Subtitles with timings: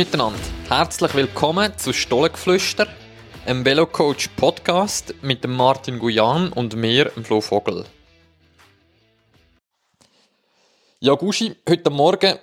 [0.00, 0.38] miteinander,
[0.70, 2.86] herzlich willkommen zu Stollengeflüster,
[3.44, 7.84] einem Velocoach Podcast mit dem Martin Guyan und mir, dem Flo Vogel.
[11.00, 12.38] Ja, Gushi, heute Morgen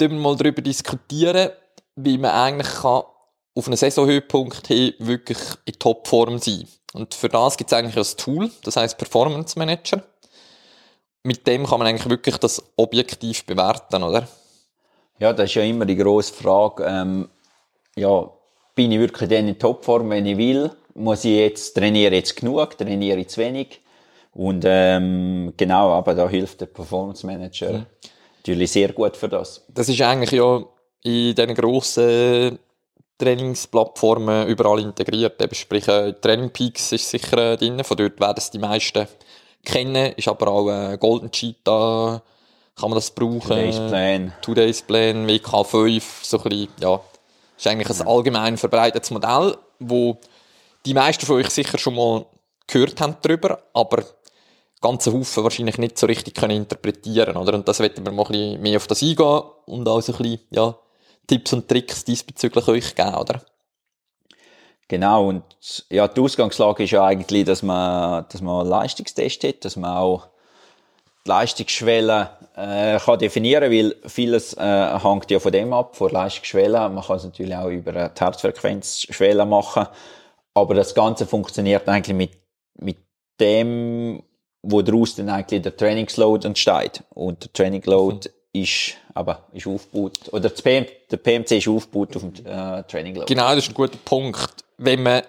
[0.00, 1.50] wir mal darüber diskutieren,
[1.94, 3.04] wie man eigentlich kann
[3.54, 6.66] auf einen Saisonhöhepunkt hin wirklich in Topform sein.
[6.92, 10.02] Und für das gibt es eigentlich ein Tool, das heißt Performance Manager.
[11.22, 14.26] Mit dem kann man eigentlich wirklich das objektiv bewerten, oder?
[15.18, 16.84] Ja, das ist ja immer die grosse Frage.
[16.86, 17.28] Ähm,
[17.96, 18.30] ja,
[18.74, 20.70] bin ich wirklich dann in Topform, wenn ich will?
[20.94, 23.80] Muss ich jetzt, trainiere jetzt genug, trainiere ich zu wenig?
[24.32, 27.86] Und ähm, genau, aber da hilft der Performance Manager mhm.
[28.36, 29.64] natürlich sehr gut für das.
[29.68, 30.62] Das ist eigentlich ja
[31.02, 32.58] in diesen grossen
[33.16, 35.40] Trainingsplattformen überall integriert.
[35.40, 39.06] Eben, sprich, äh, Training Peaks ist sicher äh, drin, von dort werden es die meisten
[39.64, 42.22] kennen, ist aber auch äh, Golden Cheetah,
[42.78, 43.40] kann man das brauchen.
[43.40, 44.32] Today's Plan.
[44.42, 47.00] Today's Plan, WK5, so ein bisschen, ja,
[47.56, 50.18] ist eigentlich ein allgemein verbreitetes Modell, wo
[50.84, 52.26] die meisten von euch sicher schon mal
[52.66, 54.04] gehört haben darüber, aber
[54.80, 57.54] ganze Haufen wahrscheinlich nicht so richtig können interpretieren, oder?
[57.54, 60.18] Und das werden wir mal ein bisschen mehr auf das eingehen und auch so ein
[60.18, 60.76] bisschen, ja,
[61.26, 63.40] Tipps und Tricks diesbezüglich euch geben, oder?
[64.88, 65.42] Genau, und
[65.90, 70.28] ja, die Ausgangslage ist ja eigentlich, dass man, dass man Leistungstest hat, dass man auch
[71.26, 76.88] die Leistungsschwelle äh, kann definieren, weil vieles äh, hängt ja von dem ab, von Leistungsschwelle.
[76.88, 79.86] Man kann es natürlich auch über die Herzfrequenzschwelle machen,
[80.54, 82.30] aber das Ganze funktioniert eigentlich mit,
[82.78, 82.98] mit
[83.40, 84.22] dem,
[84.62, 87.02] wo daraus dann eigentlich der Trainingsload entsteht.
[87.10, 88.62] Und der Trainingload mhm.
[88.62, 93.32] ist aber ist aufgebaut, oder PM, der PMC ist aufgebaut auf dem äh, Trainingload.
[93.32, 94.64] Genau, das ist ein guter Punkt.
[94.78, 95.22] Wenn man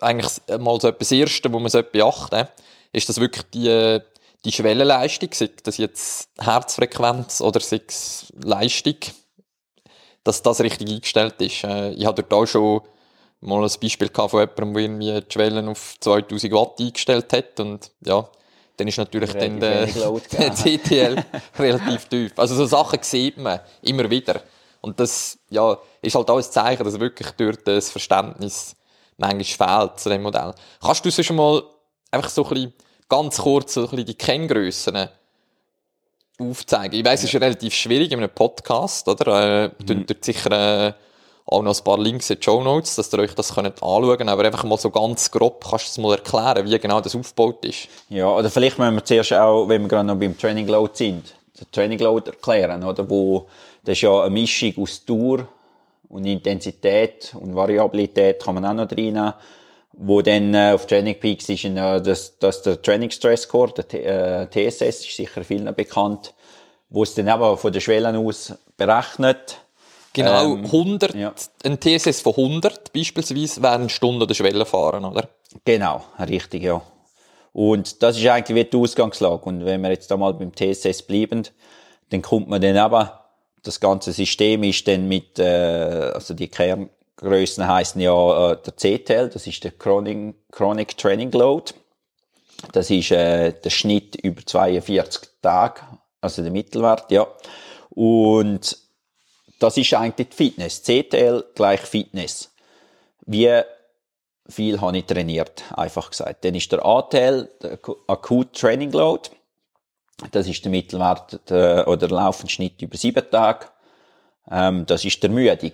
[0.00, 2.46] eigentlich mal so etwas Erste, wo man so beachten
[2.92, 4.00] ist das wirklich die,
[4.44, 8.96] die Schwellenleistung, sei das jetzt Herzfrequenz oder sei es Leistung,
[10.24, 11.64] dass das richtig eingestellt ist.
[11.64, 12.82] Äh, ich dort auch schon
[13.40, 17.90] mal ein Beispiel von jemandem, der irgendwie die Schwellen auf 2000 Watt eingestellt hat und
[18.04, 18.28] ja,
[18.76, 21.24] dann ist natürlich dann der, der CTL
[21.58, 22.32] relativ tief.
[22.36, 24.40] Also so Sachen sieht man immer wieder.
[24.80, 28.76] Und das ja, ist halt auch ein Zeichen, dass wirklich dort das Verständnis
[29.16, 30.54] manchmal fehlt zu dem Modell.
[30.80, 31.62] Kannst du schon mal
[32.12, 32.74] einfach so ein bisschen,
[33.08, 35.08] ganz kurz so ein bisschen die Kenngrössen
[36.38, 36.98] aufzeigen?
[36.98, 39.64] Ich weiss, es ist relativ schwierig in einem Podcast, oder?
[39.64, 40.06] Äh, mhm.
[40.06, 40.92] Dort sicher äh,
[41.46, 44.18] auch noch ein paar Links in den Show Notes, dass ihr euch das könnt anschauen
[44.18, 44.30] könnt.
[44.30, 47.64] Aber einfach mal so ganz grob, kannst du es mal erklären, wie genau das aufgebaut
[47.64, 47.88] ist?
[48.10, 51.34] Ja, oder vielleicht müssen wir zuerst auch, wenn wir gerade noch beim Training Load sind,
[51.58, 53.08] den Training Load erklären, oder?
[53.08, 53.46] Wo,
[53.82, 55.48] das ist ja eine Mischung aus Tour
[56.10, 59.32] und Intensität und Variabilität kann man auch noch reinnehmen.
[60.00, 64.42] Wo dann äh, auf Training Peaks ist, äh, das, das der Training Stress Score, der
[64.42, 66.34] äh, TSS, ist sicher vielen bekannt,
[66.88, 69.58] wo es dann eben von den Schwellen aus berechnet,
[70.12, 71.32] Genau, ähm, 100, ja.
[71.64, 75.28] ein TSS von 100 beispielsweise wäre eine Stunde der Schwelle fahren, oder?
[75.64, 76.82] Genau, richtig, ja.
[77.52, 79.42] Und das ist eigentlich die Ausgangslage.
[79.44, 81.42] Und wenn wir jetzt einmal beim TSS bleiben,
[82.10, 83.08] dann kommt man dann eben,
[83.62, 86.48] das ganze System ist dann mit, äh, also die
[87.18, 91.72] Kerngrößen heißen ja äh, der CTL, das ist der Chronic, Chronic Training Load.
[92.72, 95.80] Das ist äh, der Schnitt über 42 Tage,
[96.20, 97.26] also der Mittelwert, ja.
[97.90, 98.76] Und
[99.58, 100.82] das ist eigentlich die Fitness.
[100.82, 102.52] CTL gleich Fitness.
[103.26, 103.62] Wie
[104.48, 106.44] viel habe ich trainiert, einfach gesagt.
[106.44, 109.30] Dann ist der ATL, der Acute Training Load.
[110.30, 113.66] Das ist der Mittelwert der, oder der Laufenschnitt über sieben Tage.
[114.50, 115.72] Ähm, das ist der Müdung.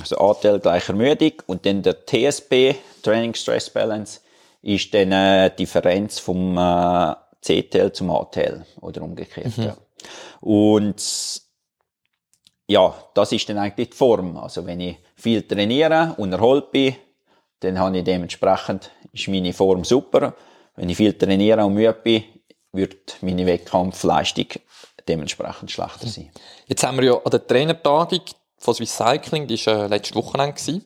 [0.00, 1.32] Also ATL gleich Ermüdung.
[1.46, 4.20] Und dann der TSB, Training Stress Balance,
[4.62, 9.56] ist dann äh, die Differenz vom äh, CTL zum ATL oder umgekehrt.
[9.58, 9.64] Mhm.
[9.64, 9.76] Ja.
[10.40, 11.42] Und
[12.66, 14.36] ja, das ist dann eigentlich die Form.
[14.36, 16.96] Also wenn ich viel trainiere und erholt bin,
[17.60, 20.34] dann habe ich dementsprechend, ist meine Form super.
[20.76, 22.24] Wenn ich viel trainiere und müde bin,
[22.72, 24.46] wird meine Wettkampfleistung
[25.06, 26.30] dementsprechend schlechter sein.
[26.66, 28.22] Jetzt haben wir ja an der Trainertagung
[28.64, 30.84] von Swiss Cycling, die war äh, letztes Wochenende, gewesen,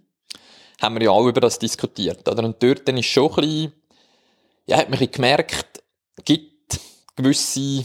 [0.82, 2.28] haben wir ja auch über das diskutiert.
[2.28, 2.42] Oder?
[2.42, 3.72] Und dort dann ist schon ein bisschen,
[4.66, 5.82] ja, hat man gemerkt,
[6.25, 6.80] gibt
[7.14, 7.84] gewisse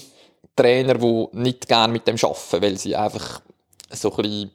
[0.56, 3.42] Trainer, die nicht gerne mit dem arbeiten, weil sie einfach
[3.92, 4.52] so ein bisschen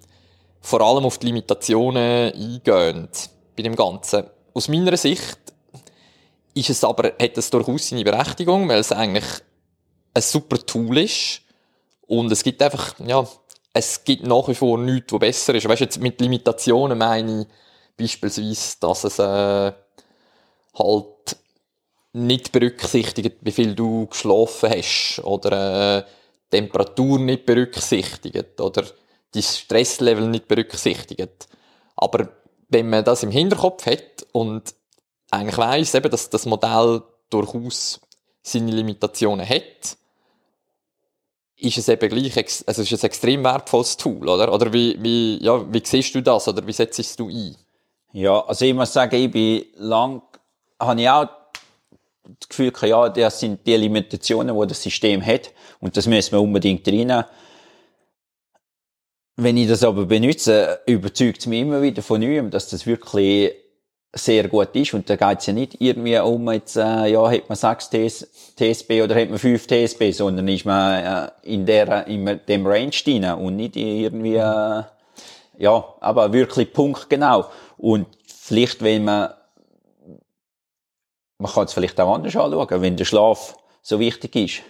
[0.61, 3.09] vor allem auf die Limitationen eingehen
[3.57, 4.25] bei dem Ganzen.
[4.55, 5.39] Aus meiner Sicht
[6.53, 9.25] ist es aber, hat es durchaus seine Berechtigung, weil es eigentlich
[10.15, 11.43] ein super Tool ist
[12.09, 13.25] und es gibt einfach, ja,
[13.73, 15.69] es gibt nach wie vor nichts, was besser ist.
[15.69, 17.49] Weißt jetzt mit Limitationen meine ich
[17.97, 19.73] beispielsweise, dass es äh,
[20.79, 21.37] halt
[22.13, 26.05] nicht berücksichtigt, wie viel du geschlafen hast oder äh,
[26.51, 28.85] Temperatur nicht berücksichtigt oder
[29.33, 31.49] dein Stresslevel nicht berücksichtigt.
[31.97, 32.29] Aber
[32.69, 34.75] wenn man das im Hinterkopf hat und
[35.31, 38.01] eigentlich weiss, eben, dass das Modell durchaus
[38.43, 39.97] seine Limitationen hat,
[41.61, 44.53] ist es eben gleich, also ist es ein extrem wertvolles Tool, oder?
[44.53, 47.57] Oder wie, wie, ja, wie siehst du das, oder wie setzt du ein?
[48.13, 50.23] Ja, also ich muss sagen, ich bin lang,
[50.81, 51.29] habe ich auch
[52.25, 56.41] das Gefühl, ja, das sind die Limitationen, die das System hat, und das müssen wir
[56.41, 57.25] unbedingt reinnehmen.
[59.37, 63.53] Wenn ich das aber benutze, überzeugt es mich immer wieder von neuem, dass das wirklich
[64.13, 64.95] sehr gut ist.
[64.95, 68.55] Und da geht es ja nicht irgendwie um, jetzt, äh, ja, hat man sechs TS,
[68.57, 72.91] TSB oder hat man fünf TSB, sondern ist man äh, in, der, in dem Range
[72.91, 74.83] drin und nicht irgendwie, äh,
[75.59, 77.47] ja, aber wirklich punktgenau.
[77.77, 79.31] Und vielleicht, wenn man,
[81.39, 84.63] man kann es vielleicht auch anders anschauen, wenn der Schlaf so wichtig ist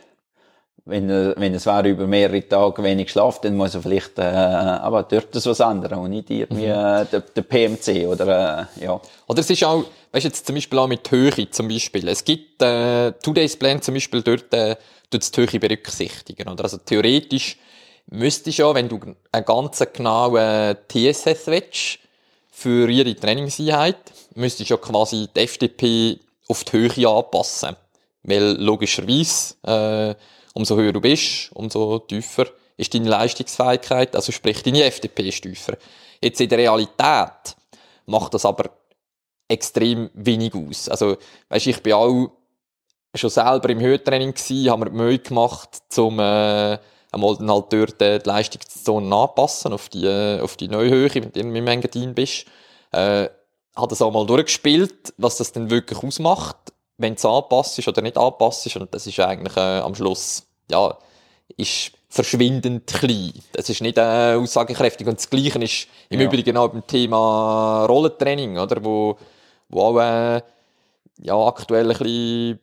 [0.85, 4.23] wenn, er, wenn es wäre über mehrere Tage wenig schlaft, dann muss er vielleicht, äh,
[4.23, 6.73] aber dort das was anderes und nicht irgendwie mhm.
[6.73, 9.01] äh, der, der, PMC oder, äh, ja.
[9.27, 12.09] Oder es ist auch, weißt du, jetzt zum Beispiel auch mit Höhe zum Beispiel.
[12.09, 14.77] Es gibt, äh, Two-Days Plan zum Beispiel dort, äh,
[15.11, 16.65] dort die Höhe berücksichtigen, oder?
[16.65, 17.59] Also theoretisch
[18.07, 19.01] müsstest du ja, wenn du
[19.33, 21.99] einen ganz genauen TSS willst,
[22.59, 27.77] für jede Trainingseinheit, müsstest du ja quasi die FDP auf die Höhe anpassen.
[28.25, 30.15] Weil logischerweise, äh,
[30.55, 32.47] umso höher du bist, umso tiefer
[32.77, 35.77] ist deine Leistungsfähigkeit, also sprich deine FDP ist tiefer.
[36.23, 37.57] Jetzt in der Realität
[38.07, 38.71] macht das aber
[39.49, 40.89] extrem wenig aus.
[40.89, 41.17] Also,
[41.49, 42.31] weißt, ich bin auch
[43.15, 46.79] schon selber im Höhentraining gewesen, haben wir die Mühe gemacht, zum äh,
[47.11, 51.11] einmal dann halt dort äh, die Leistungszone anpassen auf die, äh, auf die neue Höhe,
[51.15, 52.47] mit der du im Engadin bist.
[52.93, 53.29] Äh,
[53.75, 56.57] hat das auch mal durchgespielt, was das denn wirklich ausmacht,
[56.99, 58.77] wenn es angepasst ist oder nicht angepasst ist.
[58.77, 60.97] Und das ist eigentlich äh, am Schluss ja,
[61.57, 63.33] ist verschwindend klein.
[63.53, 65.07] Das ist nicht äh, aussagekräftig.
[65.07, 66.27] Und das Gleiche ist im ja.
[66.27, 68.85] Übrigen auch beim Thema Rollentraining, oder?
[68.85, 69.17] Wo,
[69.69, 70.43] wo auch, äh,
[71.23, 72.61] ja, aktuell ein bisschen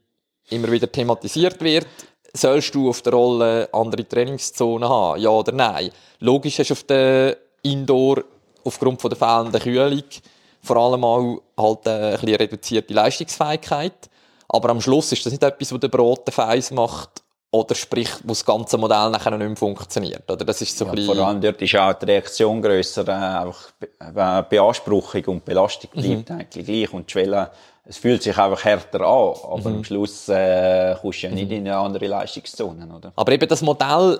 [0.49, 1.87] immer wieder thematisiert wird.
[2.33, 5.21] Sollst du auf der Rolle andere Trainingszonen haben?
[5.21, 5.91] Ja oder nein?
[6.19, 8.23] Logisch hast du auf der Indoor
[8.63, 10.03] aufgrund von der fehlenden Kühlung
[10.65, 14.09] vor allem auch halt äh, ein bisschen reduzierte Leistungsfähigkeit.
[14.49, 18.29] Aber am Schluss ist das nicht etwas, was der Brot Feiss macht oder sprich, wo
[18.29, 20.29] das ganze Modell nachher nicht mehr funktioniert.
[20.29, 21.15] Oder das ist so ja, bisschen...
[21.15, 26.29] Vor allem dort ist auch die Reaktion grösser, äh, einfach Be Beanspruchung und Belastung bleibt
[26.29, 26.35] mhm.
[26.35, 27.51] eigentlich gleich und die Schwelle,
[27.85, 29.75] es fühlt sich einfach härter an, aber mhm.
[29.77, 31.57] am Schluss äh, kommst du ja nicht mhm.
[31.57, 33.13] in eine andere Leistungszone, oder?
[33.15, 34.19] Aber eben das Modell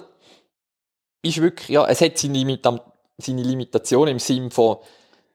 [1.21, 2.79] ist wirklich, ja, es hat seine, Limita
[3.17, 4.77] seine Limitation im Sinne von,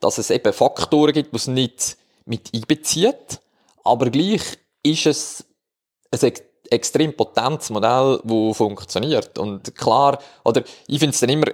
[0.00, 3.40] dass es eben Faktoren gibt, die es nicht mit einbezieht,
[3.84, 4.42] aber gleich
[4.82, 5.46] ist es
[6.10, 6.32] ein
[6.70, 9.38] extrem potentes Modell, das funktioniert.
[9.38, 11.48] Und klar, oder ich finde es dann immer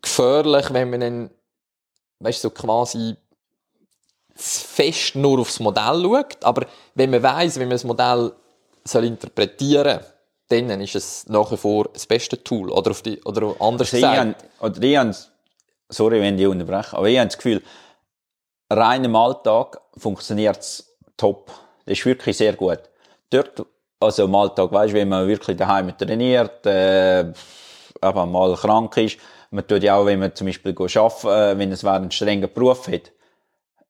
[0.00, 1.30] gefährlich, wenn man dann,
[2.20, 3.16] weißt du, so quasi
[4.34, 8.32] fest nur aufs Modell schaut, aber wenn man weiß, wie man das Modell
[8.84, 10.00] soll interpretieren
[10.48, 12.70] soll, dann ist es nach wie vor das beste Tool.
[12.70, 14.44] Oder, auf die, oder anders also gesagt.
[14.60, 15.16] oder ich habe,
[15.88, 17.62] sorry, wenn ich unterbreche, aber ich habe das Gefühl,
[18.70, 21.50] rein im Alltag funktioniert es top.
[21.86, 22.80] Das ist wirklich sehr gut.
[23.30, 23.64] Dort,
[24.00, 27.32] also im Alltag, weißt, wenn man wirklich daheim trainiert, äh,
[28.00, 29.18] aber mal krank ist,
[29.50, 32.88] man tut ja auch, wenn man zum Beispiel arbeiten, äh, wenn es einen strengen Beruf
[32.88, 33.12] hat,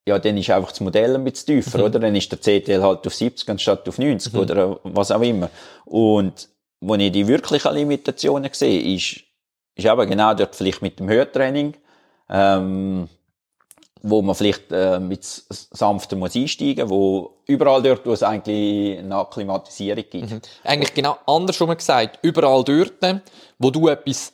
[0.07, 1.85] ja, dann ist einfach das Modell ein bisschen tiefer, mhm.
[1.85, 1.99] oder?
[1.99, 4.38] Dann ist der CTL halt auf 70 anstatt auf 90 mhm.
[4.38, 5.50] oder was auch immer.
[5.85, 6.49] Und
[6.81, 9.25] wo ich die wirklichen Limitationen sehe, ist,
[9.75, 11.75] ist aber genau dort vielleicht mit dem Hörtraining,
[12.31, 13.09] ähm,
[14.09, 19.17] wo man vielleicht äh, mit sanfter muss einsteigen, wo überall dort, wo es eigentlich eine
[19.17, 20.31] Akklimatisierung gibt.
[20.31, 20.41] Mhm.
[20.63, 23.23] Eigentlich genau andersrum gesagt, überall dort,
[23.59, 24.33] wo du etwas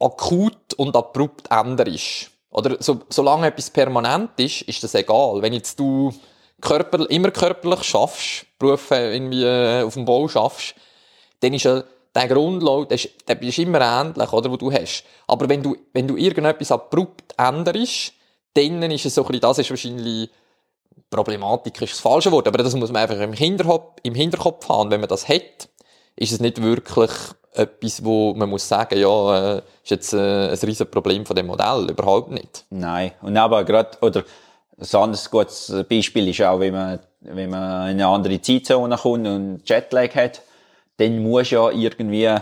[0.00, 2.30] akut und abrupt änderst.
[2.50, 5.42] Oder so, solange etwas permanent ist, ist das egal.
[5.42, 6.12] Wenn jetzt du
[6.60, 10.74] körper, immer körperlich schaffst, Berufe irgendwie äh, auf dem Bau schaffst,
[11.40, 15.04] dann ist ja der Grundlaut, der, ist immer ähnlich, oder, wo du hast.
[15.28, 18.12] Aber wenn du, wenn du irgendetwas abrupt änderst,
[18.54, 20.30] dann ist es so ein bisschen, das ist wahrscheinlich,
[21.10, 24.90] Problematik ist das falsche Wort, aber das muss man einfach im Hinterkopf, im Hinterkopf haben.
[24.90, 25.68] wenn man das hat,
[26.16, 27.10] ist es nicht wirklich
[27.54, 31.46] etwas, wo man muss sagen, ja, äh, ist jetzt äh, ein riesen Problem von dem
[31.46, 32.64] Modell, überhaupt nicht.
[32.70, 34.24] Nein, und aber gerade, oder
[34.78, 39.26] ein anderes gutes Beispiel ist auch, wenn man, wenn man in eine andere Zeitzone kommt
[39.26, 40.42] und Jetlag hat,
[40.98, 42.32] dann muss ja irgendwie,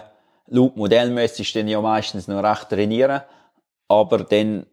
[0.49, 3.23] laut Modell müsstest du dann ja meistens noch recht trainieren,
[3.89, 4.67] aber dann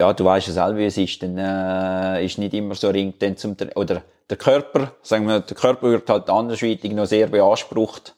[0.00, 3.14] ja, du weißt ja selber, wie es ist, dann äh, ist nicht immer so ring,
[3.18, 8.14] dann zum, oder der Körper, sagen wir, der Körper wird halt andersweitig noch sehr beansprucht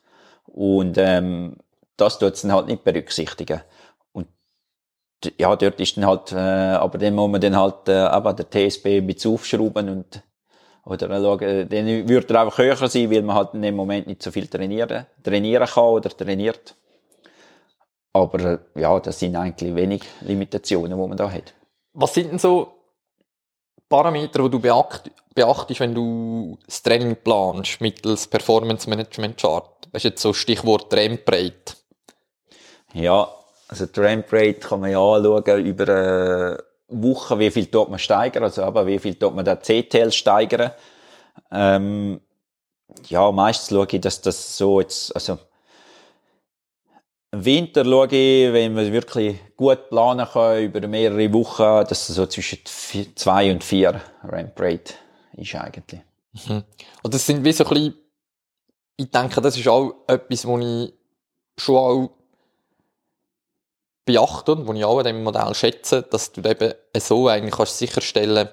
[0.47, 1.57] und ähm,
[1.97, 3.63] das tut es dann halt nicht berücksichtigen.
[4.13, 4.27] Und
[5.39, 8.51] ja, dort ist dann halt, äh, aber dann muss man dann halt, äh, aber der
[8.51, 10.23] TSB ein bisschen aufschrauben und,
[10.85, 14.23] oder schauen, dann würde er einfach höher sein, weil man halt in dem Moment nicht
[14.23, 16.75] so viel trainieren, trainieren kann oder trainiert.
[18.13, 21.55] Aber, äh, ja, das sind eigentlich wenig Limitationen, die man da hat.
[21.93, 22.73] Was sind denn so
[23.89, 29.89] Parameter, die du beacht, beachtest, wenn du das Training planst, mittels Performance Management Chart?
[29.93, 31.77] Das ist jetzt so Stichwort Rembrandt.
[32.93, 33.29] Ja,
[33.69, 38.43] also die Rate kann man ja anschauen über eine Woche, wie viel tut man steigern,
[38.43, 40.73] also aber wie viel tut man da CTL steigern.
[41.53, 42.21] Ähm,
[43.09, 45.39] ja, meistens schaue ich, dass das so jetzt, also
[47.33, 52.17] im Winter schaue ich, wenn man wirklich gut planen kann, über mehrere Wochen, dass es
[52.17, 52.59] so zwischen
[53.15, 54.95] zwei und vier Ramp Rate
[55.37, 56.01] ist eigentlich.
[56.33, 56.65] Mhm.
[57.03, 57.95] Und das sind wie so ein bisschen,
[58.97, 60.93] ich denke, das ist auch etwas, wo ich
[61.57, 62.11] schon auch
[64.05, 67.79] beachte und wo ich auch an diesem Modell schätze, dass du eben so eigentlich kannst
[67.79, 68.49] sicherstellen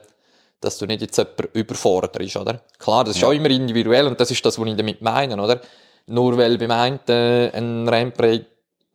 [0.60, 2.62] dass du nicht jetzt jemanden überforderst, oder?
[2.80, 3.28] Klar, das ist ja.
[3.28, 5.62] auch immer individuell und das ist das, was ich damit meine, oder?
[6.08, 8.46] Nur weil beim einen äh, ein Ramprate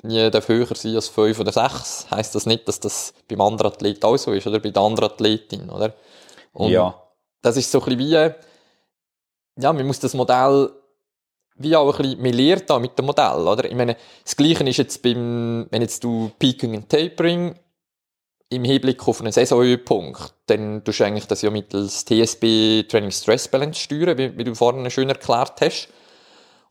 [0.02, 3.72] nie darf höher sein als 5 oder 6, heisst das nicht, dass das beim anderen
[3.72, 5.94] Athlet auch so ist, oder bei der anderen Athletin, oder?
[6.52, 6.94] Und ja.
[7.40, 10.70] das ist so ein bisschen wie, ja, man muss das Modell
[11.56, 13.64] wie auch ein bisschen, man lernt da mit dem Modell, oder?
[13.64, 17.54] Ich meine, das Gleiche ist jetzt beim, wenn jetzt du Peaking und Tapering
[18.48, 23.48] im Hinblick auf einen Saisonhöhepunkt, dann tust du eigentlich das ja mittels TSB Training Stress
[23.48, 25.88] Balance steuern, wie, wie du vorhin schön erklärt hast.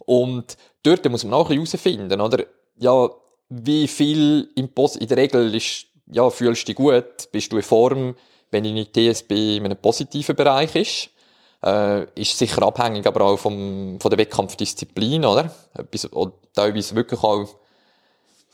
[0.06, 2.46] Und dort muss man auch ein bisschen herausfinden, oder?
[2.78, 3.10] Ja,
[3.52, 7.58] wie viel im Pos in der Regel ist, ja, fühlst du dich gut, bist du
[7.58, 8.16] in Form,
[8.50, 11.10] wenn deine TSB in einem positiven Bereich ist?
[11.64, 15.54] Äh, ist sicher abhängig aber auch vom, von der Wettkampfdisziplin, oder?
[15.78, 16.10] Etwas,
[16.54, 17.48] teilweise wirklich auch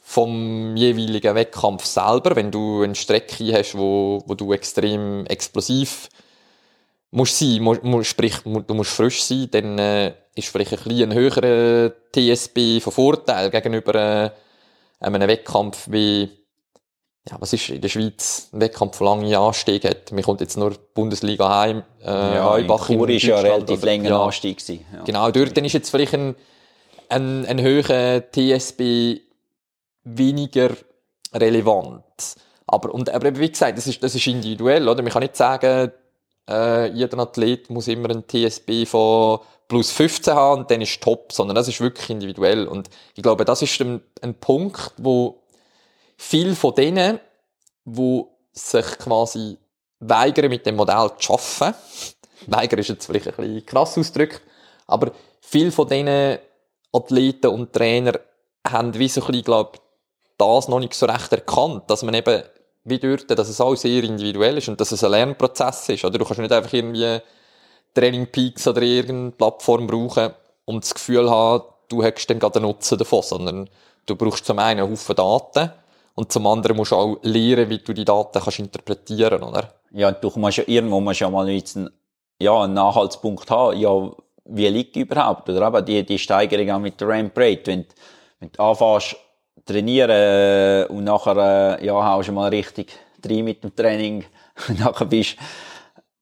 [0.01, 6.09] vom jeweiligen Wettkampf selber, wenn du eine Strecke hast, wo, wo du extrem explosiv
[7.11, 11.91] musst sein, musst, sprich, du musst frisch sein, dann äh, ist vielleicht ein ein höherer
[12.11, 14.31] TSB von Vorteil gegenüber äh,
[14.99, 16.29] einem Wettkampf wie
[17.29, 20.11] ja, was ist in der Schweiz ein Wettkampf, der lange Anstiege hat.
[20.11, 21.83] Mir kommt jetzt nur die Bundesliga heim.
[22.01, 24.85] Äh, ja, Heubach in Chur ist ja relativ länger ja, Anstieg gewesen.
[24.93, 25.03] Ja.
[25.03, 26.35] Genau, dort dann ist jetzt vielleicht ein,
[27.09, 29.19] ein, ein höherer TSB
[30.03, 30.69] weniger
[31.33, 32.03] relevant.
[32.65, 35.01] Aber, und, aber wie gesagt, das ist, das ist individuell, oder?
[35.01, 35.91] Man kann nicht sagen,
[36.49, 41.31] äh, jeder Athlet muss immer ein TSB von plus 15 haben und dann ist top,
[41.31, 42.67] sondern das ist wirklich individuell.
[42.67, 45.43] Und ich glaube, das ist ein, ein Punkt, wo
[46.17, 47.19] viel von denen,
[47.85, 49.57] die sich quasi
[49.99, 51.77] weigern, mit dem Modell zu arbeiten,
[52.47, 54.41] weigern ist jetzt vielleicht ein bisschen krass ausgedrückt,
[54.85, 56.39] aber viel von diesen
[56.93, 58.19] Athleten und Trainer
[58.65, 59.81] haben wie so ein bisschen, glaub,
[60.37, 62.43] das noch nicht so recht erkannt, dass man eben
[62.83, 66.05] wie dort, dass es auch sehr individuell ist und dass es ein Lernprozess ist.
[66.05, 67.19] Oder du kannst nicht einfach irgendwie
[67.93, 70.31] Training Peaks oder irgendeine Plattform brauchen
[70.65, 73.69] und das Gefühl haben, du hättest dann gerade einen Nutzen davon, sondern
[74.05, 75.71] du brauchst zum einen einen Haufen Daten
[76.15, 79.73] und zum anderen musst du auch lernen, wie du die Daten kannst interpretieren, oder?
[79.91, 81.89] Ja, du musst ja irgendwo musst ja mal einen,
[82.39, 83.77] ja, einen Nachhaltspunkt haben.
[83.79, 84.11] Ja,
[84.45, 85.49] wie liegt überhaupt?
[85.49, 87.67] Oder aber die, die Steigerung auch mit der Ramp Rate.
[87.67, 87.85] Wenn,
[88.39, 89.15] wenn du anfängst
[89.65, 94.25] trainieren äh, und nachher, äh, ja, haust du mal richtig drin mit dem Training,
[94.79, 95.37] nachher bist,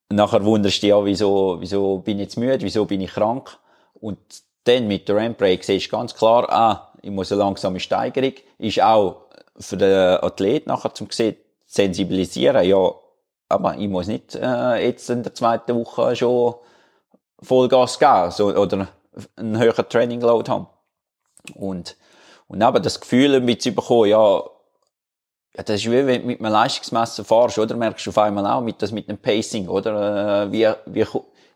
[0.10, 3.58] nachher wunderst du dich ja, wieso, wieso bin ich jetzt müde, wieso bin ich krank?
[4.00, 4.18] Und
[4.66, 8.34] dann mit der Ramp Rate siehst du ganz klar, ah, ich muss eine langsame Steigerung,
[8.58, 9.26] ist auch
[9.58, 12.92] für den Athlet nachher zum sehen, sensibilisieren, ja,
[13.50, 16.56] aber ich muss nicht äh, jetzt in der zweiten Woche schon
[17.42, 18.88] Vollgas geben so, oder
[19.36, 20.68] einen höheren Training Load haben.
[21.54, 21.96] Und,
[22.48, 24.44] und eben das Gefühl ein bisschen bekommen, ja,
[25.56, 27.76] ja, das ist wie wenn du mit einem Leistungsmesser fahrst, oder?
[27.76, 30.44] Merkst du auf einmal auch mit, das mit dem Pacing, oder?
[30.44, 31.06] Äh, wie, wie,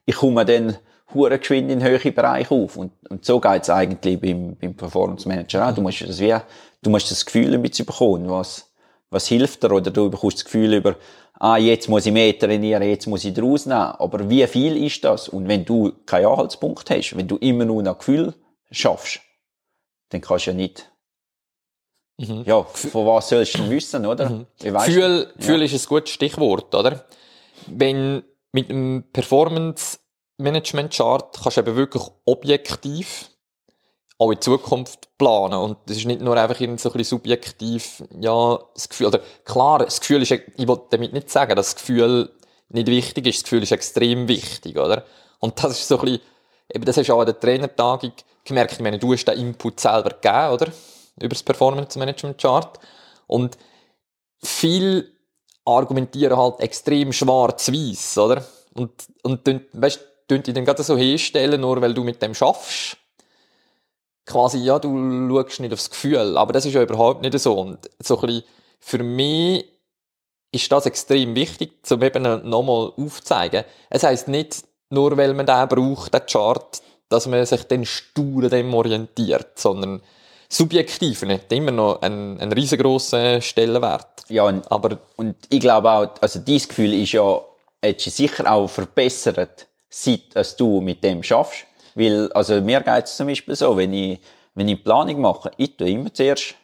[0.06, 0.78] ich komme dann
[1.14, 2.78] hure geschwind in höhere Bereich auf.
[2.78, 5.74] Und, und so geht's eigentlich beim, beim Performance Manager auch.
[5.74, 6.36] Du musst das wie,
[6.82, 8.72] du musst das Gefühl ein bisschen bekommen, was,
[9.10, 10.96] was hilft dir, oder du bekommst das Gefühl über,
[11.40, 13.80] ah, jetzt muss ich mehr trainieren, jetzt muss ich draus nehmen.
[13.82, 15.28] Aber wie viel ist das?
[15.28, 18.34] Und wenn du keinen Anhaltspunkt hast, wenn du immer nur nach Gefühl
[18.72, 19.22] schaffst,
[20.10, 20.92] dann kannst du ja nicht,
[22.20, 22.44] mhm.
[22.46, 24.30] ja, von was sollst du wissen, oder?
[24.30, 24.46] Mhm.
[24.60, 25.38] Gefühl, ja.
[25.38, 27.06] Gefühl ist ein gutes Stichwort, oder?
[27.68, 30.00] Wenn mit einem Performance
[30.38, 33.30] Management Chart kannst du eben wirklich objektiv
[34.20, 35.58] auch in Zukunft planen.
[35.58, 39.80] Und das ist nicht nur einfach so ein bisschen subjektiv, ja, das Gefühl, oder klar,
[39.80, 42.30] das Gefühl ist, ich will damit nicht sagen, dass das Gefühl
[42.70, 45.06] nicht wichtig ist, das Gefühl ist extrem wichtig, oder?
[45.40, 46.22] Und das ist so ein bisschen,
[46.74, 48.12] eben, das hast du auch an der Trainertagung
[48.44, 50.68] gemerkt, ich meine, du hast den Input selber gegeben, oder?
[51.22, 52.80] Über das Performance Management Chart.
[53.28, 53.58] Und
[54.42, 55.12] viel
[55.66, 58.44] argumentieren halt extrem schwarz-weiß, oder?
[58.74, 58.92] Und,
[59.24, 59.42] und
[59.74, 62.98] weißt, tun die dann gerade so herstellen, nur weil du mit dem schaffst.
[64.26, 67.60] Quasi, ja, du schaust nicht aufs Gefühl, aber das ist ja überhaupt nicht so.
[67.60, 68.44] Und so ein bisschen,
[68.80, 69.66] für mich
[70.52, 73.66] ist das extrem wichtig, um eben nochmal aufzuzeigen.
[73.90, 78.50] Es heisst nicht, nur weil man den braucht, den Chart, dass man sich dann stur
[78.50, 80.02] dem orientiert, sondern
[80.50, 84.26] subjektiv nicht immer noch einen, einen riesengroßen Stellenwert.
[84.30, 87.42] Ja, und, aber, und ich glaube auch, also dieses Gefühl ist ja,
[87.84, 91.66] hat sich sicher auch verbessert, seit dass du mit dem schaffst.
[91.96, 94.20] Weil, also mir geht es zum Beispiel so, wenn ich,
[94.56, 96.56] wenn ich Planung mache, ich tue immer zuerst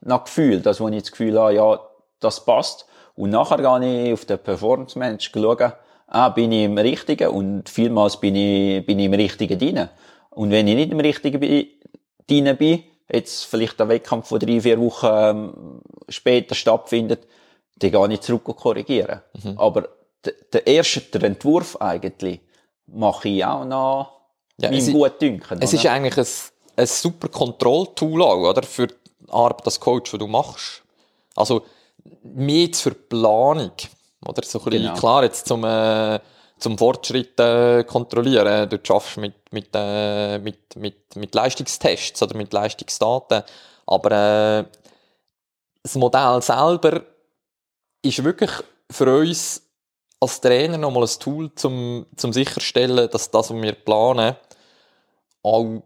[0.00, 1.80] nach Gefühl, das, wo ich das Gefühl habe, ja,
[2.20, 2.86] das passt.
[3.16, 5.72] Und nachher gehe ich auf den Performance Mensch schauen,
[6.06, 9.88] ah, bin ich im Richtigen und vielmals bin ich, bin ich im Richtigen drin.
[10.30, 11.40] Und wenn ich nicht im Richtigen
[12.26, 17.26] drin bin, jetzt vielleicht der Wettkampf von drei, vier Wochen ähm, später stattfindet,
[17.76, 19.22] dann gehe ich zurück und korrigieren.
[19.42, 19.58] Mhm.
[19.58, 19.88] Aber
[20.52, 22.40] der erste, der Entwurf eigentlich,
[22.86, 24.20] mache ich auch noch
[24.58, 25.62] ja, meinem Gutdünken.
[25.62, 26.26] Es ist eigentlich ein,
[26.76, 28.62] ein super Kontrolltool oder?
[28.62, 28.94] Für die
[29.28, 30.82] Arbeit als Coach, die du machst.
[31.36, 31.62] Also,
[32.22, 33.72] mehr für die Planung.
[34.26, 34.94] Oder so ein bisschen, genau.
[34.94, 36.20] klar, jetzt zum, äh,
[36.60, 38.68] zum Fortschritt äh, kontrollieren.
[38.68, 43.42] Du schaffst mit, mit, äh, mit, mit, mit Leistungstests oder mit Leistungsdaten.
[43.86, 44.64] Aber äh,
[45.82, 47.02] das Modell selber
[48.02, 48.50] ist wirklich
[48.90, 49.62] für uns
[50.20, 54.36] als Trainer nochmal ein Tool, zum, zum sicherstellen, dass das, was wir planen,
[55.42, 55.82] auch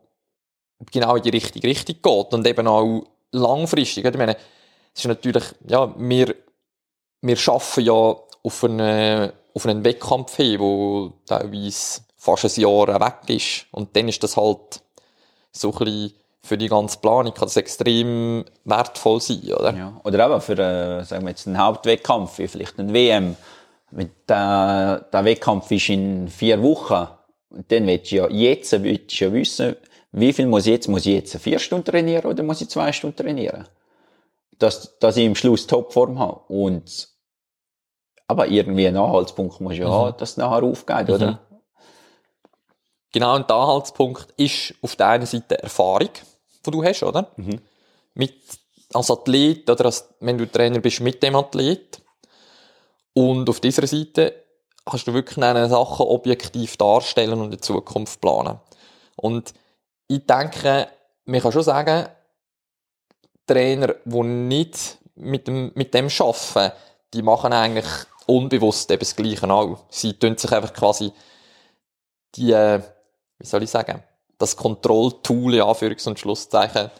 [0.90, 4.04] genau in die richtige Richtung geht und eben auch langfristig.
[4.04, 4.36] Ich meine,
[4.92, 6.34] es ist natürlich, ja, wir,
[7.20, 13.28] wir schaffen ja auf einen, auf einen Wettkampf hin, wo teilweise fast ein Jahr weg
[13.28, 13.66] ist.
[13.70, 14.82] Und dann ist das halt
[15.52, 19.74] so ein bisschen für die ganze Planung kann das extrem wertvoll sein, oder?
[19.74, 20.00] Ja.
[20.05, 23.37] Oder eben für, äh, sagen wir jetzt, einen Hauptwettkampf, wie vielleicht ein WM.
[23.90, 27.09] Mit der, der Wettkampf ist in vier Wochen.
[27.48, 29.76] Und dann willst du ja jetzt willst du ja wissen,
[30.12, 30.88] wie viel muss ich jetzt?
[30.88, 33.66] Muss ich jetzt vier Stunden trainieren oder muss ich zwei Stunden trainieren?
[34.59, 36.40] Dass, dass ich im Schluss Topform habe.
[36.48, 37.09] Und,
[38.26, 39.92] aber irgendwie einen Anhaltspunkt muss ja mhm.
[39.92, 41.14] haben, dass es nachher aufgeht, mhm.
[41.14, 41.38] oder?
[43.12, 46.10] Genau, und der Anhaltspunkt ist auf der einen Seite Erfahrung,
[46.66, 47.30] die du hast, oder?
[47.37, 47.60] Mhm.
[48.14, 48.34] Mit,
[48.92, 52.02] als Athlet, oder als, wenn du Trainer bist mit dem Athlet.
[53.12, 54.34] Und auf dieser Seite
[54.84, 58.58] kannst du wirklich eine Sachen objektiv darstellen und in Zukunft planen.
[59.16, 59.54] Und
[60.08, 60.88] ich denke,
[61.24, 62.08] man kann schon sagen,
[63.46, 66.72] Trainer, die nicht mit dem, mit dem arbeiten,
[67.12, 67.87] die machen eigentlich
[68.26, 69.78] unbewusst eben das Gleiche auch.
[69.88, 71.12] Sie tun sich einfach quasi
[72.34, 72.80] die, äh,
[73.38, 74.02] wie soll ich sagen,
[74.38, 76.90] das Kontrolltool, in Anführungs- und Schlusszeichen,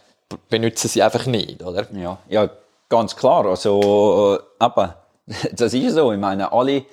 [0.49, 1.87] benutzen sie einfach nicht, oder?
[1.93, 2.51] Ja, ja
[2.89, 3.47] ganz klar.
[3.47, 5.05] Also, äh, aber
[5.53, 6.13] das ist so.
[6.13, 6.85] Ich meine, alle,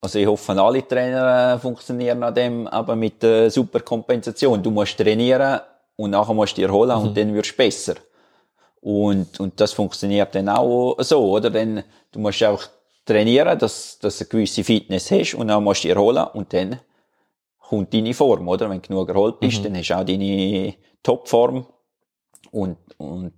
[0.00, 4.62] also ich hoffe, alle Trainer äh, funktionieren an dem, aber mit äh, super Kompensation.
[4.62, 5.60] Du musst trainieren
[5.96, 7.08] und nachher musst du dich erholen mhm.
[7.08, 7.94] und dann wirst du besser.
[8.82, 11.50] Und, und das funktioniert dann auch so, oder?
[11.50, 12.62] Denn du musst auch
[13.04, 16.52] trainieren, dass, dass du eine gewisse Fitness hast und dann musst du dich erholen und
[16.52, 16.80] dann
[17.58, 18.68] kommt deine Form, oder?
[18.68, 19.64] Wenn du genug erholt bist, mhm.
[19.64, 21.66] dann hast du auch deine Topform
[22.50, 23.32] und, und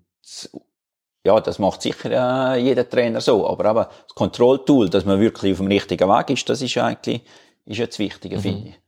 [1.25, 3.47] ja, das macht sicher äh, jeder Trainer so.
[3.47, 7.23] Aber aber das Kontrolltool, dass man wirklich auf dem richtigen Weg ist, das ist eigentlich
[7.65, 8.41] ist jetzt Wichtige, mhm.
[8.41, 8.81] finde ich.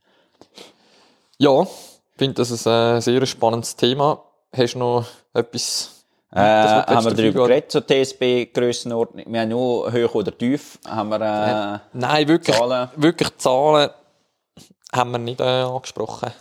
[1.37, 1.69] Ja, ich
[2.17, 4.23] finde das ist ein sehr spannendes Thema.
[4.51, 5.94] Hast du noch etwas?
[6.35, 9.23] Äh, haben wir darüber geredet, so TSB-Grössenordnung?
[9.25, 10.77] Wir haben nur hoch oder tief.
[10.85, 12.89] Haben wir, äh, Nein, wirklich Zahlen?
[12.97, 13.89] wirklich Zahlen
[14.93, 16.31] haben wir nicht äh, angesprochen.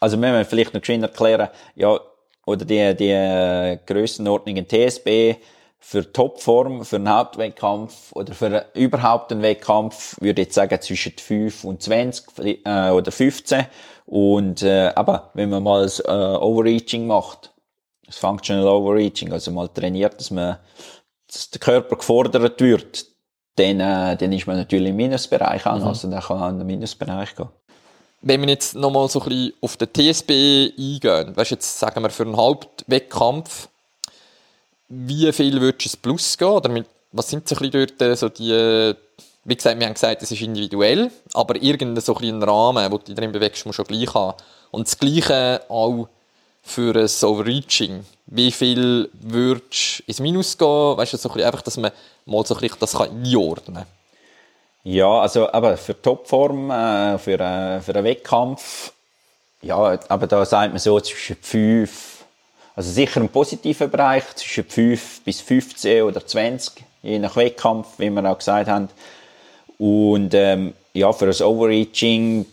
[0.00, 1.96] Also wir müssen vielleicht noch geschwind erklären, ja,
[2.44, 5.36] oder die, die äh, Grössenordnungen TSB
[5.78, 11.12] für Topform, für einen Hauptwettkampf oder für überhaupt einen Wettkampf, würde ich jetzt sagen, zwischen
[11.16, 13.66] 5 und 20 äh, oder 15.
[14.06, 17.51] Und äh, aber wenn man mal das äh, Overreaching macht,
[18.12, 20.58] das Functional Overreaching, also mal trainiert, dass man
[21.26, 23.06] dass der Körper gefordert wird,
[23.56, 25.88] dann, äh, dann ist man natürlich im Minusbereich an, mhm.
[25.88, 27.48] also dann kann man in den Minusbereich gehen
[28.22, 32.10] wenn wir jetzt nochmal so ein bisschen auf den TSB eingehen, weißt jetzt sagen wir
[32.10, 33.68] für einen Hauptwettkampf,
[34.88, 36.48] wie viel würdest du es plus gehen?
[36.48, 38.94] Oder mit, was sind so ein bisschen dort äh, so die,
[39.44, 43.04] wie gesagt, wir haben gesagt, es ist individuell, aber irgendein so ein Rahmen, wo du
[43.04, 44.36] dich drin bewegst, musst du schon gleich haben.
[44.70, 46.08] Und das Gleiche auch
[46.62, 48.04] für ein Overreaching.
[48.26, 50.96] Wie viel würdest du ins Minus gehen?
[50.96, 51.92] Weißt du, so ein einfach, dass man
[52.24, 53.86] mal so ein das einordnen kann.
[54.84, 58.92] Ja, also aber für Topform, äh, für, äh, für einen Wettkampf,
[59.62, 62.24] ja, aber da sagt man so zwischen 5
[62.74, 68.10] Also sicher im positiven Bereich, zwischen 5 bis 15 oder 20, je nach Wettkampf, wie
[68.10, 68.88] wir auch gesagt haben.
[69.78, 72.46] Und ähm, ja, für das Overreaching,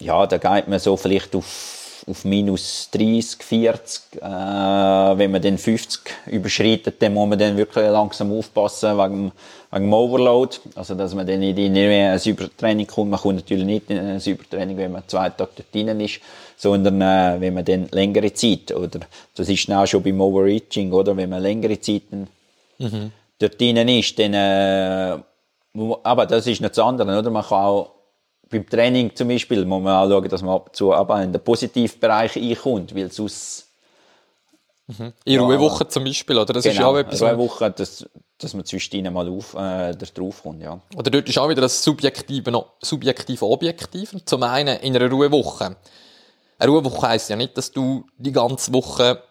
[0.00, 4.02] ja, da geht man so vielleicht auf auf minus 30, 40.
[4.16, 9.32] Äh, wenn man den 50 überschreitet, dann muss man dann wirklich langsam aufpassen wegen,
[9.70, 10.56] wegen dem Overload.
[10.74, 13.10] Also, dass man dann nicht in ein Übertraining kommt.
[13.10, 16.20] Man kommt natürlich nicht in ein Übertraining, wenn man zwei Tage dort drinnen ist,
[16.56, 19.00] sondern äh, wenn man dann längere Zeit, oder
[19.34, 21.16] das ist auch schon beim Overreaching, oder?
[21.16, 22.28] Wenn man längere Zeiten
[22.78, 23.12] mhm.
[23.38, 25.18] dort drinnen ist, dann, äh,
[26.02, 27.30] aber das ist nicht das andere, oder?
[27.30, 27.90] Man kann auch
[28.52, 31.32] beim Training zum Beispiel muss man auch schauen, dass man ab und zu aber in
[31.32, 33.68] den Positivbereich einkommt, weil sonst...
[34.86, 35.12] Mhm.
[35.24, 36.52] In ja, Ruhewoche zum Beispiel, oder?
[36.52, 37.22] Das genau, ist ja auch etwas...
[37.22, 38.06] Ruhewoche, dass,
[38.38, 40.80] dass man zwischendrin mal auf, äh, drauf kommt, ja.
[40.94, 44.14] Oder dort ist auch wieder das subjektive, subjektive Objektiv.
[44.24, 45.76] Zum einen in einer Ruhewoche.
[46.58, 49.22] Eine Ruhewoche heisst ja nicht, dass du die ganze Woche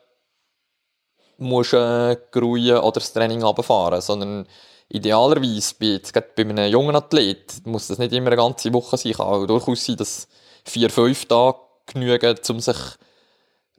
[1.38, 4.48] musst, äh, oder das Training runterfahren, sondern
[4.92, 9.14] idealerweise bei, jetzt bei einem jungen Athlet muss das nicht immer eine ganze Woche sein.
[9.14, 10.28] Kann auch durchaus sein, dass
[10.66, 12.78] vier, fünf Tage genügen, um sich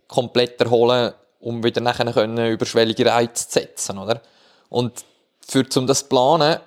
[0.09, 4.22] komplett erholen, um wieder nachher können, überschwellige Reize zu setzen, oder?
[4.68, 5.05] Und
[5.46, 6.59] für, um das zu planen,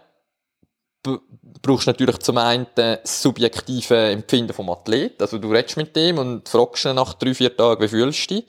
[1.62, 5.22] brauchst du natürlich zum einen das subjektive Empfinden vom Athlet.
[5.22, 8.36] Also du redest mit dem und fragst ihn nach drei, vier Tagen, wie fühlst du
[8.36, 8.46] dich?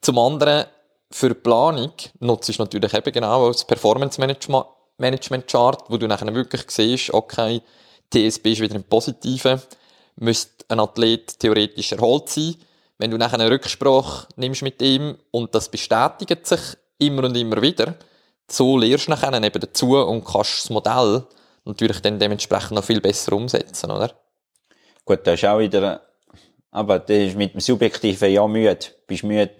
[0.00, 0.66] Zum anderen,
[1.10, 4.66] für die Planung nutzt du natürlich eben genau als Performance Management
[4.98, 7.62] Management Chart, wo du nachher wirklich siehst, okay,
[8.10, 9.60] TSB ist wieder im Positiven,
[10.16, 12.56] müsste ein Athlet theoretisch erholt sein.
[12.98, 16.60] Wenn du nachher eine Rücksprache nimmst mit ihm und das bestätigt sich
[16.98, 17.94] immer und immer wieder,
[18.48, 21.24] so lernst du nachher eben dazu und kannst das Modell
[21.64, 24.12] natürlich dann dementsprechend noch viel besser umsetzen, oder?
[25.04, 26.02] Gut, das ist auch wieder,
[26.70, 28.78] aber das ist mit dem Subjektiven ja müde.
[29.06, 29.54] Bist müde,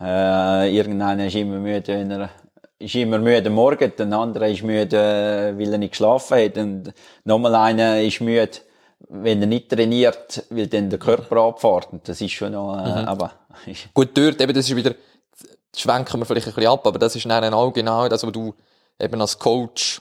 [0.00, 2.30] äh, irgendeiner ist immer müde, wenn er
[2.84, 6.92] ist immer müde am Morgen, der andere ist müde, weil er nicht geschlafen hat und
[7.24, 8.58] nochmal einer ist müde,
[9.08, 11.92] wenn er nicht trainiert, weil dann der Körper abfährt.
[11.92, 13.08] Und das ist schon noch, äh, mhm.
[13.08, 13.32] aber...
[13.94, 14.94] Gut, dort eben, das ist wieder,
[15.74, 18.54] schwenken wir vielleicht ein bisschen ab, aber das ist dann auch genau das, was du
[19.00, 20.00] eben als Coach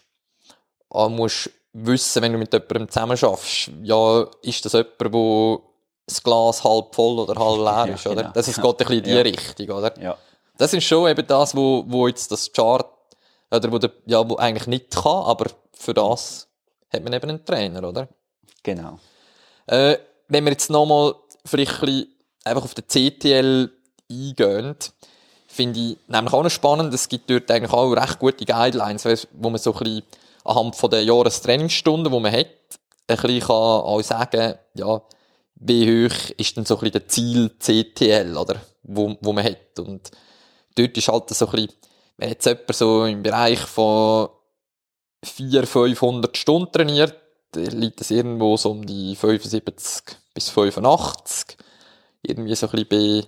[0.89, 3.71] auch musst wissen, wenn du mit jemandem zusammen schaffst.
[3.81, 5.59] Ja, ist das jemand, der
[6.05, 8.21] das Glas halb voll oder halb leer ist, ja, oder?
[8.23, 8.33] Genau.
[8.33, 9.21] Das ist, geht ein bisschen in die ja.
[9.21, 10.01] Richtung, oder?
[10.01, 10.17] Ja.
[10.57, 12.87] Das ist schon eben das, wo, wo jetzt das Chart,
[13.51, 16.47] oder wo, der, ja, wo eigentlich nicht kann, aber für das
[16.91, 18.07] hat man eben einen Trainer, oder?
[18.61, 18.99] Genau.
[19.67, 22.07] Äh, wenn wir jetzt nochmal vielleicht ein
[22.43, 23.71] einfach auf den CTL
[24.09, 24.75] eingehen,
[25.47, 29.49] finde ich nämlich auch noch spannend, es gibt dort eigentlich auch recht gute Guidelines, wo
[29.49, 30.03] man so ein bisschen
[30.43, 32.47] anhand von den Jahrestrainingsstunden, die man hat,
[33.07, 35.01] ein bisschen kann auch sagen, ja,
[35.55, 39.79] wie hoch ist denn so ein bisschen der Ziel CTL, oder, wo, wo man hat.
[39.79, 40.11] Und
[40.75, 41.73] dort ist halt so ein bisschen,
[42.17, 44.29] wenn jetzt jemand so im Bereich von
[45.23, 47.15] 400, 500 Stunden trainiert,
[47.55, 51.57] liegt das irgendwo so um die 75 bis 85.
[52.21, 53.23] Irgendwie so ein bisschen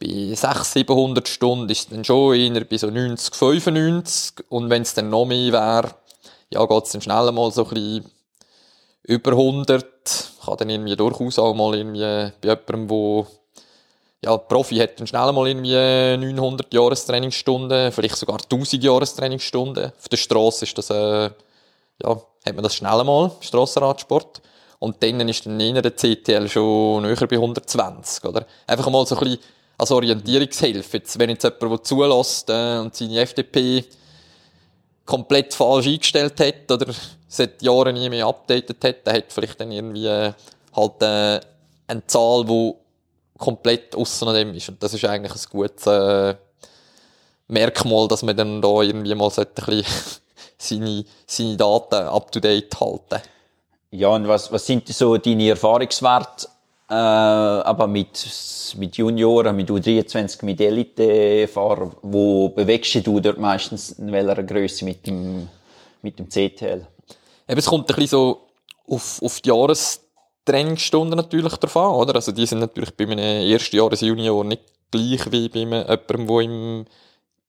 [0.00, 4.44] bei, bei 600, 700 Stunden ist es dann schon eher bei so 90, 95.
[4.48, 5.94] Und wenn es dann noch mehr wäre,
[6.50, 8.10] ja, geht es dann schnell mal so ein bisschen
[9.02, 10.32] über 100.
[10.44, 13.26] Kann dann irgendwie durchaus auch mal irgendwie bei jemandem, der
[14.24, 15.72] ja, Profi hat dann schnell mal irgendwie
[16.16, 19.92] 900 Jahrestrainingsstunden, vielleicht sogar 1000 Jahrestrainingsstunden.
[19.96, 21.30] Auf der Straße ist das, äh,
[22.02, 22.10] ja,
[22.46, 24.40] hat man das schnell mal, Strassenradsport.
[24.78, 28.46] Und dann ist dann in der CTL schon näher bei 120, oder?
[28.66, 29.40] Einfach mal so ein bisschen
[29.78, 30.98] als Orientierungshilfe.
[30.98, 33.84] Jetzt, wenn jetzt jemand, der zulässt äh, und seine FDP
[35.04, 36.92] komplett falsch eingestellt hat oder
[37.28, 40.32] seit Jahren nie mehr updated hat, der hat vielleicht dann irgendwie äh,
[40.74, 41.40] halt äh,
[41.86, 42.74] eine Zahl, die
[43.38, 44.68] komplett aussen dem ist.
[44.68, 46.34] Und das ist eigentlich ein gutes äh,
[47.48, 49.84] Merkmal, dass man dann da irgendwie mal ein bisschen
[50.58, 53.20] seine, seine Daten up-to-date halten
[53.90, 56.48] Ja, und was, was sind so deine Erfahrungswerte
[56.88, 58.26] äh, aber mit,
[58.76, 65.06] mit Junioren, mit U23, mit Elite-Fahrern, wo bewegst du dort meistens in welcher Größe mit
[65.06, 65.48] dem,
[66.02, 66.86] mit dem CTL?
[67.48, 68.42] Eben, es kommt ein bisschen so
[68.86, 70.00] auf, auf die Jahres
[70.44, 72.16] Trainingsstunden natürlich davon, oder?
[72.16, 76.40] Also die sind natürlich bei einem ersten Jahresjunior nicht gleich wie bei einem, jemandem, der
[76.40, 76.84] im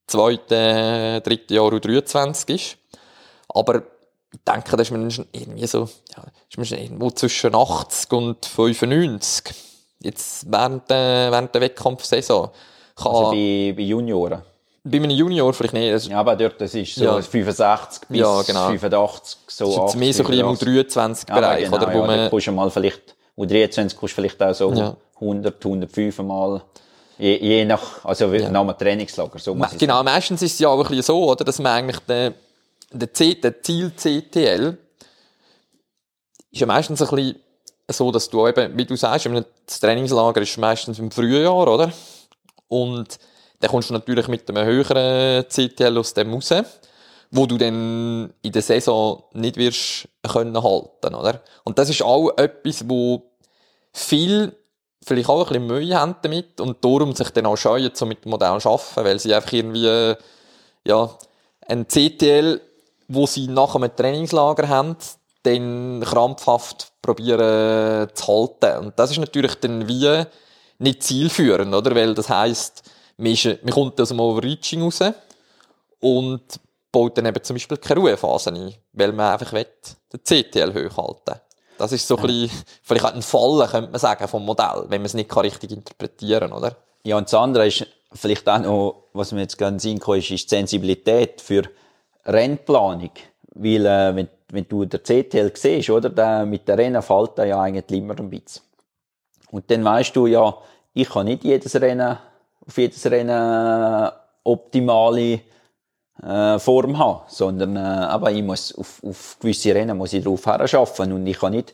[0.07, 2.77] zweiten, dritten Jahr U23 ist.
[3.49, 3.83] Aber
[4.31, 8.11] ich denke, da ist man schon irgendwie so, ja, ist man schon irgendwo zwischen 80
[8.13, 9.55] und 95.
[10.01, 12.49] Jetzt während, der, während der Wettkampfsaison.
[12.95, 14.41] Kann, also bei, bei Junioren?
[14.87, 15.91] Bei einem Junior vielleicht nicht.
[15.91, 17.21] Das ja, aber dort, das ist so ja.
[17.21, 18.67] 65 bis ja, genau.
[18.67, 21.93] 85, so das ist 80, mehr so ein bisschen im U23-Bereich, ja, genau, oder?
[22.31, 24.95] Wo ja, man, mal vielleicht, U23 kommst vielleicht auch so ja.
[25.19, 26.61] 100, 105 Mal
[27.17, 28.49] Je, je nach, also ja.
[28.49, 31.45] nach dem Trainingslager, so muss Genau, meistens ist es ja auch ein bisschen so, oder,
[31.45, 32.33] dass man eigentlich den,
[32.91, 34.77] den, C, den Ziel CTL
[36.51, 37.39] ist ja meistens ein bisschen
[37.89, 39.29] so, dass du eben, wie du sagst,
[39.65, 41.91] das Trainingslager ist meistens im Frühjahr, oder?
[42.67, 43.17] Und
[43.59, 46.53] dann kommst du natürlich mit einem höheren CTL aus dem raus,
[47.31, 51.41] wo du dann in der Saison nicht wirst können halten, oder?
[51.63, 53.23] Und das ist auch etwas, wo
[53.93, 54.55] viel
[55.05, 58.25] vielleicht auch ein bisschen Mühe haben damit und darum sich dann auch scheuen, so mit
[58.25, 60.15] dem Modell zu arbeiten, weil sie einfach irgendwie,
[60.83, 61.09] ja,
[61.67, 62.61] ein CTL,
[63.07, 64.97] wo sie nach einem Trainingslager haben,
[65.43, 68.85] dann krampfhaft probieren zu halten.
[68.85, 70.23] Und das ist natürlich dann wie
[70.79, 71.95] nicht zielführend, oder?
[71.95, 72.83] Weil das heisst,
[73.17, 74.99] man, ist, man kommt aus dem Overreaching raus
[75.99, 76.41] und
[76.91, 79.67] baut dann eben zum Beispiel keine Ruhephase ein, weil man einfach will,
[80.13, 81.41] den CTL hochhalten
[81.77, 85.05] Das ist so ein bisschen, vielleicht ein Fallen, könnte man sagen, vom Modell, wenn man
[85.05, 86.75] es nicht richtig interpretieren kann, oder?
[87.03, 90.51] Ja, und das andere ist vielleicht auch noch, was mir jetzt gerade in ist, ist
[90.51, 91.63] die Sensibilität für
[92.25, 93.11] Rennplanung.
[93.53, 97.45] Weil, äh, wenn, wenn du den CTL siehst, oder, der, mit der Rennen fällt er
[97.45, 98.63] ja eigentlich immer ein bisschen.
[99.51, 100.57] Und dann weißt du ja,
[100.93, 102.17] ich kann nicht jedes Rennen,
[102.67, 104.11] auf jedes Rennen
[104.43, 105.41] optimale
[106.21, 110.47] äh, Form haben, sondern äh, aber ich muss auf, auf gewisse Rennen muss ich drauf
[110.47, 111.73] arbeiten und ich kann nicht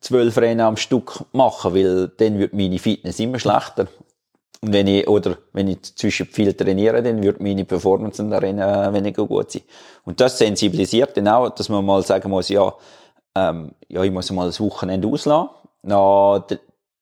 [0.00, 3.88] zwölf Rennen am Stück machen, weil dann wird meine Fitness immer schlechter.
[4.60, 8.42] Und wenn ich, oder wenn ich zwischen viel trainiere, dann wird meine Performance in der
[8.42, 9.62] Rennen weniger gut sein.
[10.04, 12.74] Und das sensibilisiert dann auch, dass man mal sagen muss, ja,
[13.36, 15.50] ähm, ja, ich muss mal das Wochenende auslassen.
[15.82, 16.44] Nach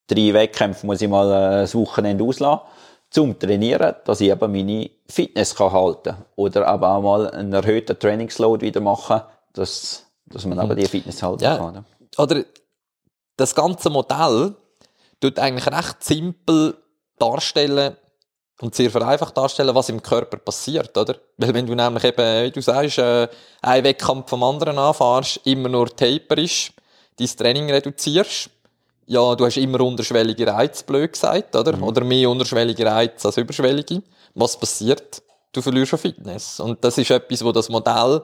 [0.07, 2.61] drei Wettkämpfen muss ich mal äh, das Wochenende auslassen
[3.11, 6.25] zum Trainieren, dass ich eben meine Fitness kann halten kann.
[6.37, 10.65] Oder aber auch mal einen erhöhten Trainingsload wieder machen, dass, dass man mhm.
[10.73, 11.57] eben die Fitness halten ja.
[11.57, 11.85] kann.
[12.19, 12.45] Oder
[13.37, 14.55] das ganze Modell
[15.21, 16.77] tut eigentlich recht simpel
[17.19, 17.97] darstellen
[18.61, 21.17] und sehr vereinfacht darstellen, was im Körper passiert, oder?
[21.37, 23.29] Weil wenn du nämlich eben, wie du sagst, äh,
[23.61, 26.73] einen Wettkampf vom anderen anfährst, immer nur Taper ist,
[27.19, 28.51] dein Training reduzierst,
[29.07, 31.77] ja, du hast immer unterschwellige Reize, blöd gesagt, oder?
[31.77, 31.83] Mhm.
[31.85, 34.03] Oder mehr unterschwellige Reize als überschwellige.
[34.35, 35.23] Was passiert?
[35.53, 36.61] Du verlierst schon Fitness.
[36.61, 38.21] Und das ist etwas, wo das Modell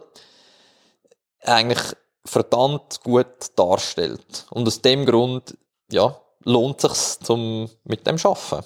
[1.41, 1.81] eigentlich
[2.25, 4.47] verdammt gut darstellt.
[4.51, 5.57] Und aus dem Grund,
[5.91, 8.61] ja, lohnt sich's zum mit dem schaffen.